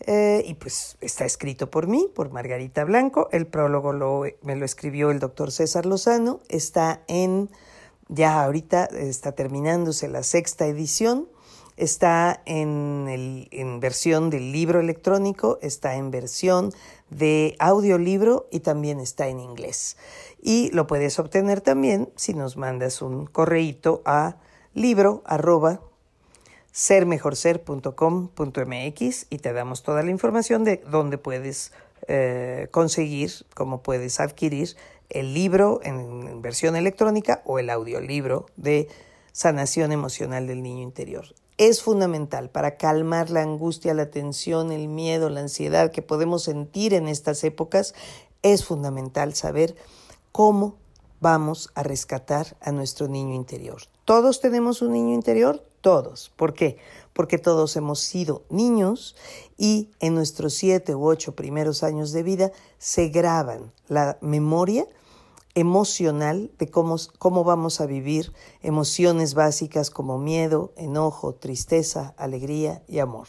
Eh, 0.00 0.44
y 0.46 0.54
pues 0.54 0.96
está 1.00 1.24
escrito 1.24 1.70
por 1.70 1.86
mí, 1.86 2.08
por 2.14 2.30
Margarita 2.30 2.84
Blanco. 2.84 3.28
El 3.32 3.46
prólogo 3.46 3.92
lo, 3.92 4.22
me 4.42 4.56
lo 4.56 4.64
escribió 4.64 5.10
el 5.10 5.18
doctor 5.18 5.50
César 5.50 5.86
Lozano. 5.86 6.40
Está 6.48 7.02
en, 7.08 7.50
ya 8.08 8.42
ahorita 8.42 8.84
está 8.86 9.32
terminándose 9.32 10.08
la 10.08 10.22
sexta 10.22 10.66
edición. 10.66 11.28
Está 11.78 12.42
en, 12.44 13.78
versión 13.78 14.28
del 14.30 14.50
libro 14.50 14.80
electrónico, 14.80 15.60
está 15.62 15.94
en 15.94 16.10
versión 16.10 16.72
de 17.08 17.54
audiolibro 17.60 18.48
y 18.50 18.58
también 18.60 18.98
está 18.98 19.28
en 19.28 19.38
inglés. 19.38 19.96
Y 20.42 20.72
lo 20.72 20.88
puedes 20.88 21.20
obtener 21.20 21.60
también 21.60 22.08
si 22.16 22.34
nos 22.34 22.56
mandas 22.56 23.00
un 23.00 23.26
correíto 23.26 24.02
a 24.04 24.38
libro 24.74 25.22
arroba 25.24 25.80
sermejorser.com.mx 26.72 29.26
y 29.30 29.38
te 29.38 29.52
damos 29.52 29.84
toda 29.84 30.02
la 30.02 30.10
información 30.10 30.64
de 30.64 30.82
dónde 30.90 31.16
puedes 31.16 31.70
eh, 32.08 32.66
conseguir, 32.72 33.30
cómo 33.54 33.84
puedes 33.84 34.18
adquirir 34.18 34.74
el 35.10 35.32
libro 35.32 35.78
en 35.84 36.42
versión 36.42 36.74
electrónica 36.74 37.40
o 37.44 37.60
el 37.60 37.70
audiolibro 37.70 38.46
de 38.56 38.88
sanación 39.30 39.92
emocional 39.92 40.48
del 40.48 40.64
niño 40.64 40.82
interior. 40.82 41.26
Es 41.58 41.82
fundamental 41.82 42.50
para 42.50 42.76
calmar 42.76 43.30
la 43.30 43.42
angustia, 43.42 43.92
la 43.92 44.10
tensión, 44.10 44.70
el 44.70 44.86
miedo, 44.86 45.28
la 45.28 45.40
ansiedad 45.40 45.90
que 45.90 46.02
podemos 46.02 46.44
sentir 46.44 46.94
en 46.94 47.08
estas 47.08 47.42
épocas. 47.42 47.94
Es 48.42 48.64
fundamental 48.64 49.34
saber 49.34 49.74
cómo 50.30 50.76
vamos 51.20 51.70
a 51.74 51.82
rescatar 51.82 52.56
a 52.60 52.70
nuestro 52.70 53.08
niño 53.08 53.34
interior. 53.34 53.82
¿Todos 54.04 54.40
tenemos 54.40 54.82
un 54.82 54.92
niño 54.92 55.14
interior? 55.14 55.64
Todos. 55.80 56.30
¿Por 56.36 56.54
qué? 56.54 56.78
Porque 57.12 57.38
todos 57.38 57.74
hemos 57.74 57.98
sido 57.98 58.44
niños 58.50 59.16
y 59.56 59.90
en 59.98 60.14
nuestros 60.14 60.54
siete 60.54 60.94
u 60.94 61.08
ocho 61.08 61.34
primeros 61.34 61.82
años 61.82 62.12
de 62.12 62.22
vida 62.22 62.52
se 62.78 63.08
graban 63.08 63.72
la 63.88 64.16
memoria 64.20 64.86
emocional 65.54 66.50
de 66.58 66.70
cómo, 66.70 66.96
cómo 67.18 67.44
vamos 67.44 67.80
a 67.80 67.86
vivir 67.86 68.32
emociones 68.62 69.34
básicas 69.34 69.90
como 69.90 70.18
miedo, 70.18 70.72
enojo, 70.76 71.34
tristeza, 71.34 72.14
alegría 72.16 72.82
y 72.86 72.98
amor. 72.98 73.28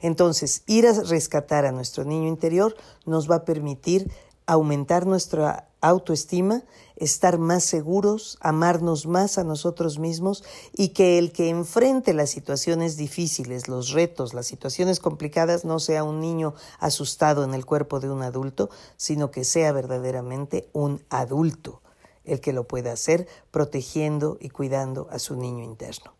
Entonces, 0.00 0.64
ir 0.66 0.86
a 0.86 0.92
rescatar 0.92 1.64
a 1.64 1.72
nuestro 1.72 2.04
niño 2.04 2.28
interior 2.28 2.76
nos 3.06 3.30
va 3.30 3.36
a 3.36 3.44
permitir 3.44 4.10
aumentar 4.46 5.06
nuestra 5.06 5.68
autoestima, 5.82 6.62
estar 6.96 7.38
más 7.38 7.64
seguros, 7.64 8.38
amarnos 8.40 9.06
más 9.06 9.36
a 9.36 9.44
nosotros 9.44 9.98
mismos 9.98 10.44
y 10.72 10.90
que 10.90 11.18
el 11.18 11.32
que 11.32 11.50
enfrente 11.50 12.14
las 12.14 12.30
situaciones 12.30 12.96
difíciles, 12.96 13.68
los 13.68 13.90
retos, 13.90 14.32
las 14.32 14.46
situaciones 14.46 15.00
complicadas 15.00 15.64
no 15.64 15.80
sea 15.80 16.04
un 16.04 16.20
niño 16.20 16.54
asustado 16.78 17.44
en 17.44 17.52
el 17.52 17.66
cuerpo 17.66 18.00
de 18.00 18.10
un 18.10 18.22
adulto, 18.22 18.70
sino 18.96 19.30
que 19.30 19.44
sea 19.44 19.72
verdaderamente 19.72 20.70
un 20.72 21.02
adulto 21.10 21.82
el 22.24 22.40
que 22.40 22.52
lo 22.52 22.68
pueda 22.68 22.92
hacer 22.92 23.26
protegiendo 23.50 24.38
y 24.40 24.50
cuidando 24.50 25.08
a 25.10 25.18
su 25.18 25.34
niño 25.36 25.64
interno. 25.64 26.14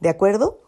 ¿De 0.00 0.08
acuerdo? 0.08 0.60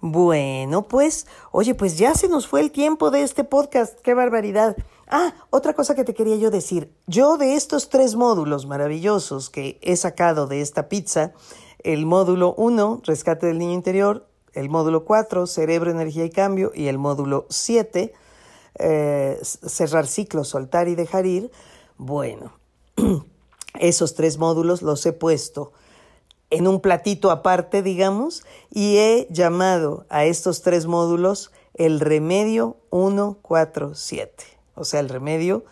Bueno, 0.00 0.86
pues, 0.88 1.26
oye, 1.52 1.74
pues 1.74 1.96
ya 1.96 2.14
se 2.14 2.28
nos 2.28 2.46
fue 2.46 2.60
el 2.60 2.70
tiempo 2.70 3.10
de 3.10 3.22
este 3.22 3.44
podcast, 3.44 3.98
qué 4.00 4.12
barbaridad. 4.12 4.76
Ah, 5.08 5.34
otra 5.50 5.74
cosa 5.74 5.94
que 5.94 6.04
te 6.04 6.14
quería 6.14 6.36
yo 6.36 6.50
decir. 6.50 6.92
Yo 7.06 7.36
de 7.36 7.54
estos 7.54 7.88
tres 7.88 8.16
módulos 8.16 8.66
maravillosos 8.66 9.50
que 9.50 9.78
he 9.82 9.96
sacado 9.96 10.46
de 10.46 10.60
esta 10.60 10.88
pizza, 10.88 11.32
el 11.84 12.06
módulo 12.06 12.54
1, 12.56 13.02
rescate 13.04 13.46
del 13.46 13.58
niño 13.58 13.72
interior, 13.72 14.26
el 14.52 14.68
módulo 14.68 15.04
4, 15.04 15.46
cerebro, 15.46 15.90
energía 15.90 16.24
y 16.24 16.30
cambio, 16.30 16.72
y 16.74 16.88
el 16.88 16.98
módulo 16.98 17.46
7, 17.50 18.12
eh, 18.78 19.38
cerrar 19.42 20.06
ciclos, 20.06 20.48
soltar 20.48 20.88
y 20.88 20.96
dejar 20.96 21.26
ir, 21.26 21.50
bueno, 21.96 22.52
esos 23.78 24.14
tres 24.14 24.38
módulos 24.38 24.82
los 24.82 25.04
he 25.06 25.12
puesto 25.12 25.72
en 26.50 26.66
un 26.66 26.80
platito 26.80 27.30
aparte, 27.30 27.82
digamos, 27.82 28.44
y 28.70 28.98
he 28.98 29.28
llamado 29.30 30.06
a 30.08 30.24
estos 30.24 30.62
tres 30.62 30.86
módulos 30.86 31.52
el 31.74 32.00
remedio 32.00 32.76
147, 32.90 34.55
o 34.76 34.84
sea, 34.84 35.00
el 35.00 35.08
remedio 35.08 35.64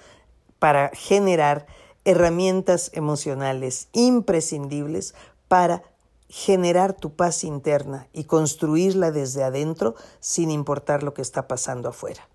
para 0.58 0.90
generar 0.94 1.66
herramientas 2.04 2.90
emocionales 2.94 3.88
imprescindibles 3.92 5.14
para 5.48 5.82
generar 6.28 6.94
tu 6.94 7.14
paz 7.14 7.44
interna 7.44 8.08
y 8.12 8.24
construirla 8.24 9.10
desde 9.10 9.44
adentro 9.44 9.94
sin 10.20 10.50
importar 10.50 11.02
lo 11.02 11.14
que 11.14 11.22
está 11.22 11.46
pasando 11.46 11.88
afuera. 11.88 12.28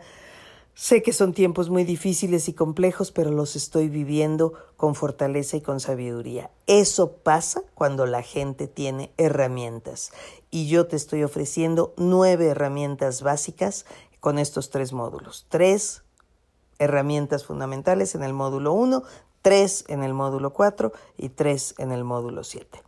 Sé 0.76 1.04
que 1.04 1.14
son 1.14 1.34
tiempos 1.34 1.70
muy 1.70 1.84
difíciles 1.84 2.50
y 2.50 2.54
complejos, 2.54 3.12
pero 3.12 3.30
los 3.30 3.56
estoy 3.56 3.90
viviendo 3.90 4.54
con 4.76 4.96
fortaleza 4.96 5.56
y 5.56 5.62
con 5.62 5.80
sabiduría. 5.80 6.50
Eso 6.66 7.12
pasa 7.12 7.62
cuando 7.76 8.08
la 8.08 8.24
gente 8.24 8.68
tiene 8.68 9.12
herramientas. 9.18 10.12
Y 10.50 10.68
yo 10.68 10.88
te 10.88 10.96
estoy 10.96 11.24
ofreciendo 11.24 11.94
nueve 11.96 12.48
herramientas 12.48 13.22
básicas 13.22 13.86
con 14.20 14.40
estos 14.40 14.72
tres 14.72 14.94
módulos. 14.94 15.46
Tres 15.48 16.04
herramientas 16.80 17.46
fundamentales 17.46 18.16
en 18.16 18.24
el 18.24 18.34
módulo 18.34 18.74
1, 18.74 19.04
tres 19.44 19.86
en 19.90 20.02
el 20.02 20.16
módulo 20.16 20.54
4 20.54 20.92
y 21.20 21.30
tres 21.30 21.76
en 21.78 21.92
el 21.92 22.04
módulo 22.04 22.44
7. 22.44 22.82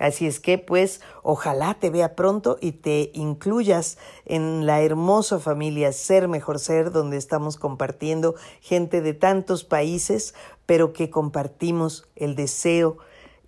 Así 0.00 0.26
es 0.26 0.40
que 0.40 0.56
pues 0.56 1.02
ojalá 1.22 1.74
te 1.74 1.90
vea 1.90 2.16
pronto 2.16 2.56
y 2.58 2.72
te 2.72 3.10
incluyas 3.12 3.98
en 4.24 4.64
la 4.64 4.80
hermosa 4.80 5.38
familia 5.38 5.92
Ser 5.92 6.26
Mejor 6.26 6.58
Ser, 6.58 6.90
donde 6.90 7.18
estamos 7.18 7.58
compartiendo 7.58 8.34
gente 8.62 9.02
de 9.02 9.12
tantos 9.12 9.62
países, 9.62 10.34
pero 10.64 10.94
que 10.94 11.10
compartimos 11.10 12.08
el 12.16 12.34
deseo 12.34 12.96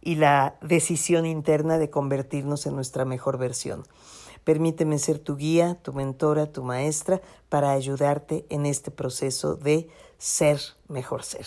y 0.03 0.17
la 0.17 0.59
decisión 0.61 1.25
interna 1.25 1.79
de 1.79 1.89
convertirnos 1.89 2.67
en 2.67 2.75
nuestra 2.75 3.07
mejor 3.07 3.39
versión. 3.39 3.85
Permíteme 4.45 4.99
ser 4.99 5.19
tu 5.19 5.37
guía, 5.37 5.79
tu 5.83 5.93
mentora, 5.93 6.53
tu 6.53 6.63
maestra 6.63 7.21
para 7.49 7.73
ayudarte 7.73 8.47
en 8.49 8.67
este 8.67 8.91
proceso 8.91 9.57
de 9.57 9.89
ser 10.23 10.61
mejor 10.87 11.25
ser. 11.25 11.47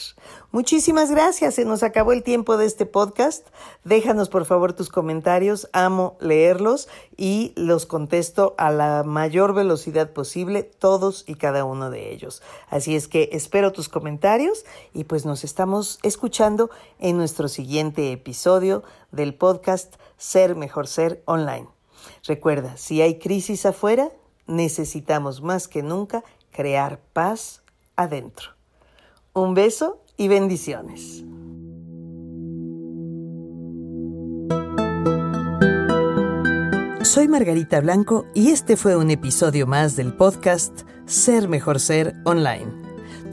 Muchísimas 0.51 1.10
gracias, 1.10 1.55
se 1.55 1.63
nos 1.63 1.81
acabó 1.81 2.12
el 2.12 2.23
tiempo 2.23 2.58
de 2.58 2.65
este 2.65 2.86
podcast. 2.86 3.47
Déjanos 3.86 4.27
por 4.27 4.43
favor 4.43 4.73
tus 4.73 4.89
comentarios, 4.89 5.69
amo 5.71 6.17
leerlos 6.19 6.89
y 7.15 7.53
los 7.55 7.86
contesto 7.86 8.53
a 8.58 8.71
la 8.71 9.03
mayor 9.03 9.53
velocidad 9.53 10.12
posible, 10.12 10.63
todos 10.63 11.23
y 11.25 11.36
cada 11.36 11.63
uno 11.63 11.89
de 11.89 12.12
ellos. 12.12 12.41
Así 12.69 12.97
es 12.97 13.08
que 13.08 13.29
espero 13.31 13.71
tus 13.71 13.88
comentarios 13.88 14.65
y 14.93 15.05
pues 15.05 15.25
nos 15.25 15.45
estamos 15.45 15.99
escuchando 16.03 16.69
en 16.99 17.15
nuestro 17.15 17.47
siguiente 17.47 18.12
episodio 18.12 18.84
del 19.12 19.36
podcast 19.36 19.95
Ser 20.17 20.55
Mejor 20.55 20.88
Ser 20.88 21.23
Online. 21.23 21.74
Recuerda, 22.27 22.75
si 22.75 23.01
hay 23.01 23.19
crisis 23.19 23.65
afuera, 23.65 24.09
necesitamos 24.47 25.41
más 25.41 25.67
que 25.67 25.83
nunca 25.83 26.23
crear 26.51 26.99
paz 27.13 27.61
adentro. 27.95 28.51
Un 29.33 29.53
beso 29.53 30.01
y 30.17 30.27
bendiciones. 30.27 31.23
Soy 37.03 37.27
Margarita 37.27 37.79
Blanco 37.79 38.25
y 38.33 38.49
este 38.49 38.75
fue 38.75 38.95
un 38.97 39.11
episodio 39.11 39.67
más 39.67 39.95
del 39.95 40.13
podcast 40.13 40.81
Ser 41.05 41.47
Mejor 41.47 41.79
Ser 41.79 42.15
Online. 42.25 42.73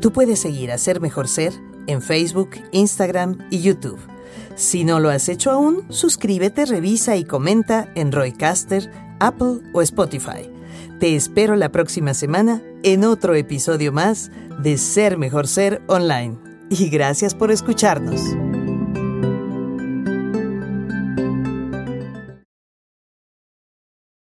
Tú 0.00 0.12
puedes 0.12 0.38
seguir 0.38 0.70
a 0.70 0.78
Ser 0.78 1.00
Mejor 1.00 1.28
Ser 1.28 1.52
en 1.87 2.02
Facebook, 2.02 2.50
Instagram 2.72 3.38
y 3.50 3.62
YouTube. 3.62 3.98
Si 4.55 4.85
no 4.85 5.01
lo 5.01 5.11
has 5.11 5.29
hecho 5.29 5.51
aún, 5.51 5.85
suscríbete, 5.90 6.66
revisa 6.66 7.16
y 7.16 7.25
comenta 7.25 7.90
en 7.95 8.12
Roycaster, 8.12 8.90
Apple 9.21 9.61
o 9.73 9.83
Spotify. 9.83 10.51
Te 11.01 11.16
espero 11.16 11.57
la 11.57 11.71
próxima 11.71 12.14
semana 12.14 12.62
en 12.83 13.05
otro 13.05 13.35
episodio 13.35 13.92
más 13.92 14.31
de 14.62 14.79
Ser 14.79 15.18
Mejor 15.18 15.49
Ser 15.49 15.83
Online. 15.88 16.37
Y 16.71 16.88
gracias 16.88 17.35
por 17.35 17.51
escucharnos. 17.51 18.21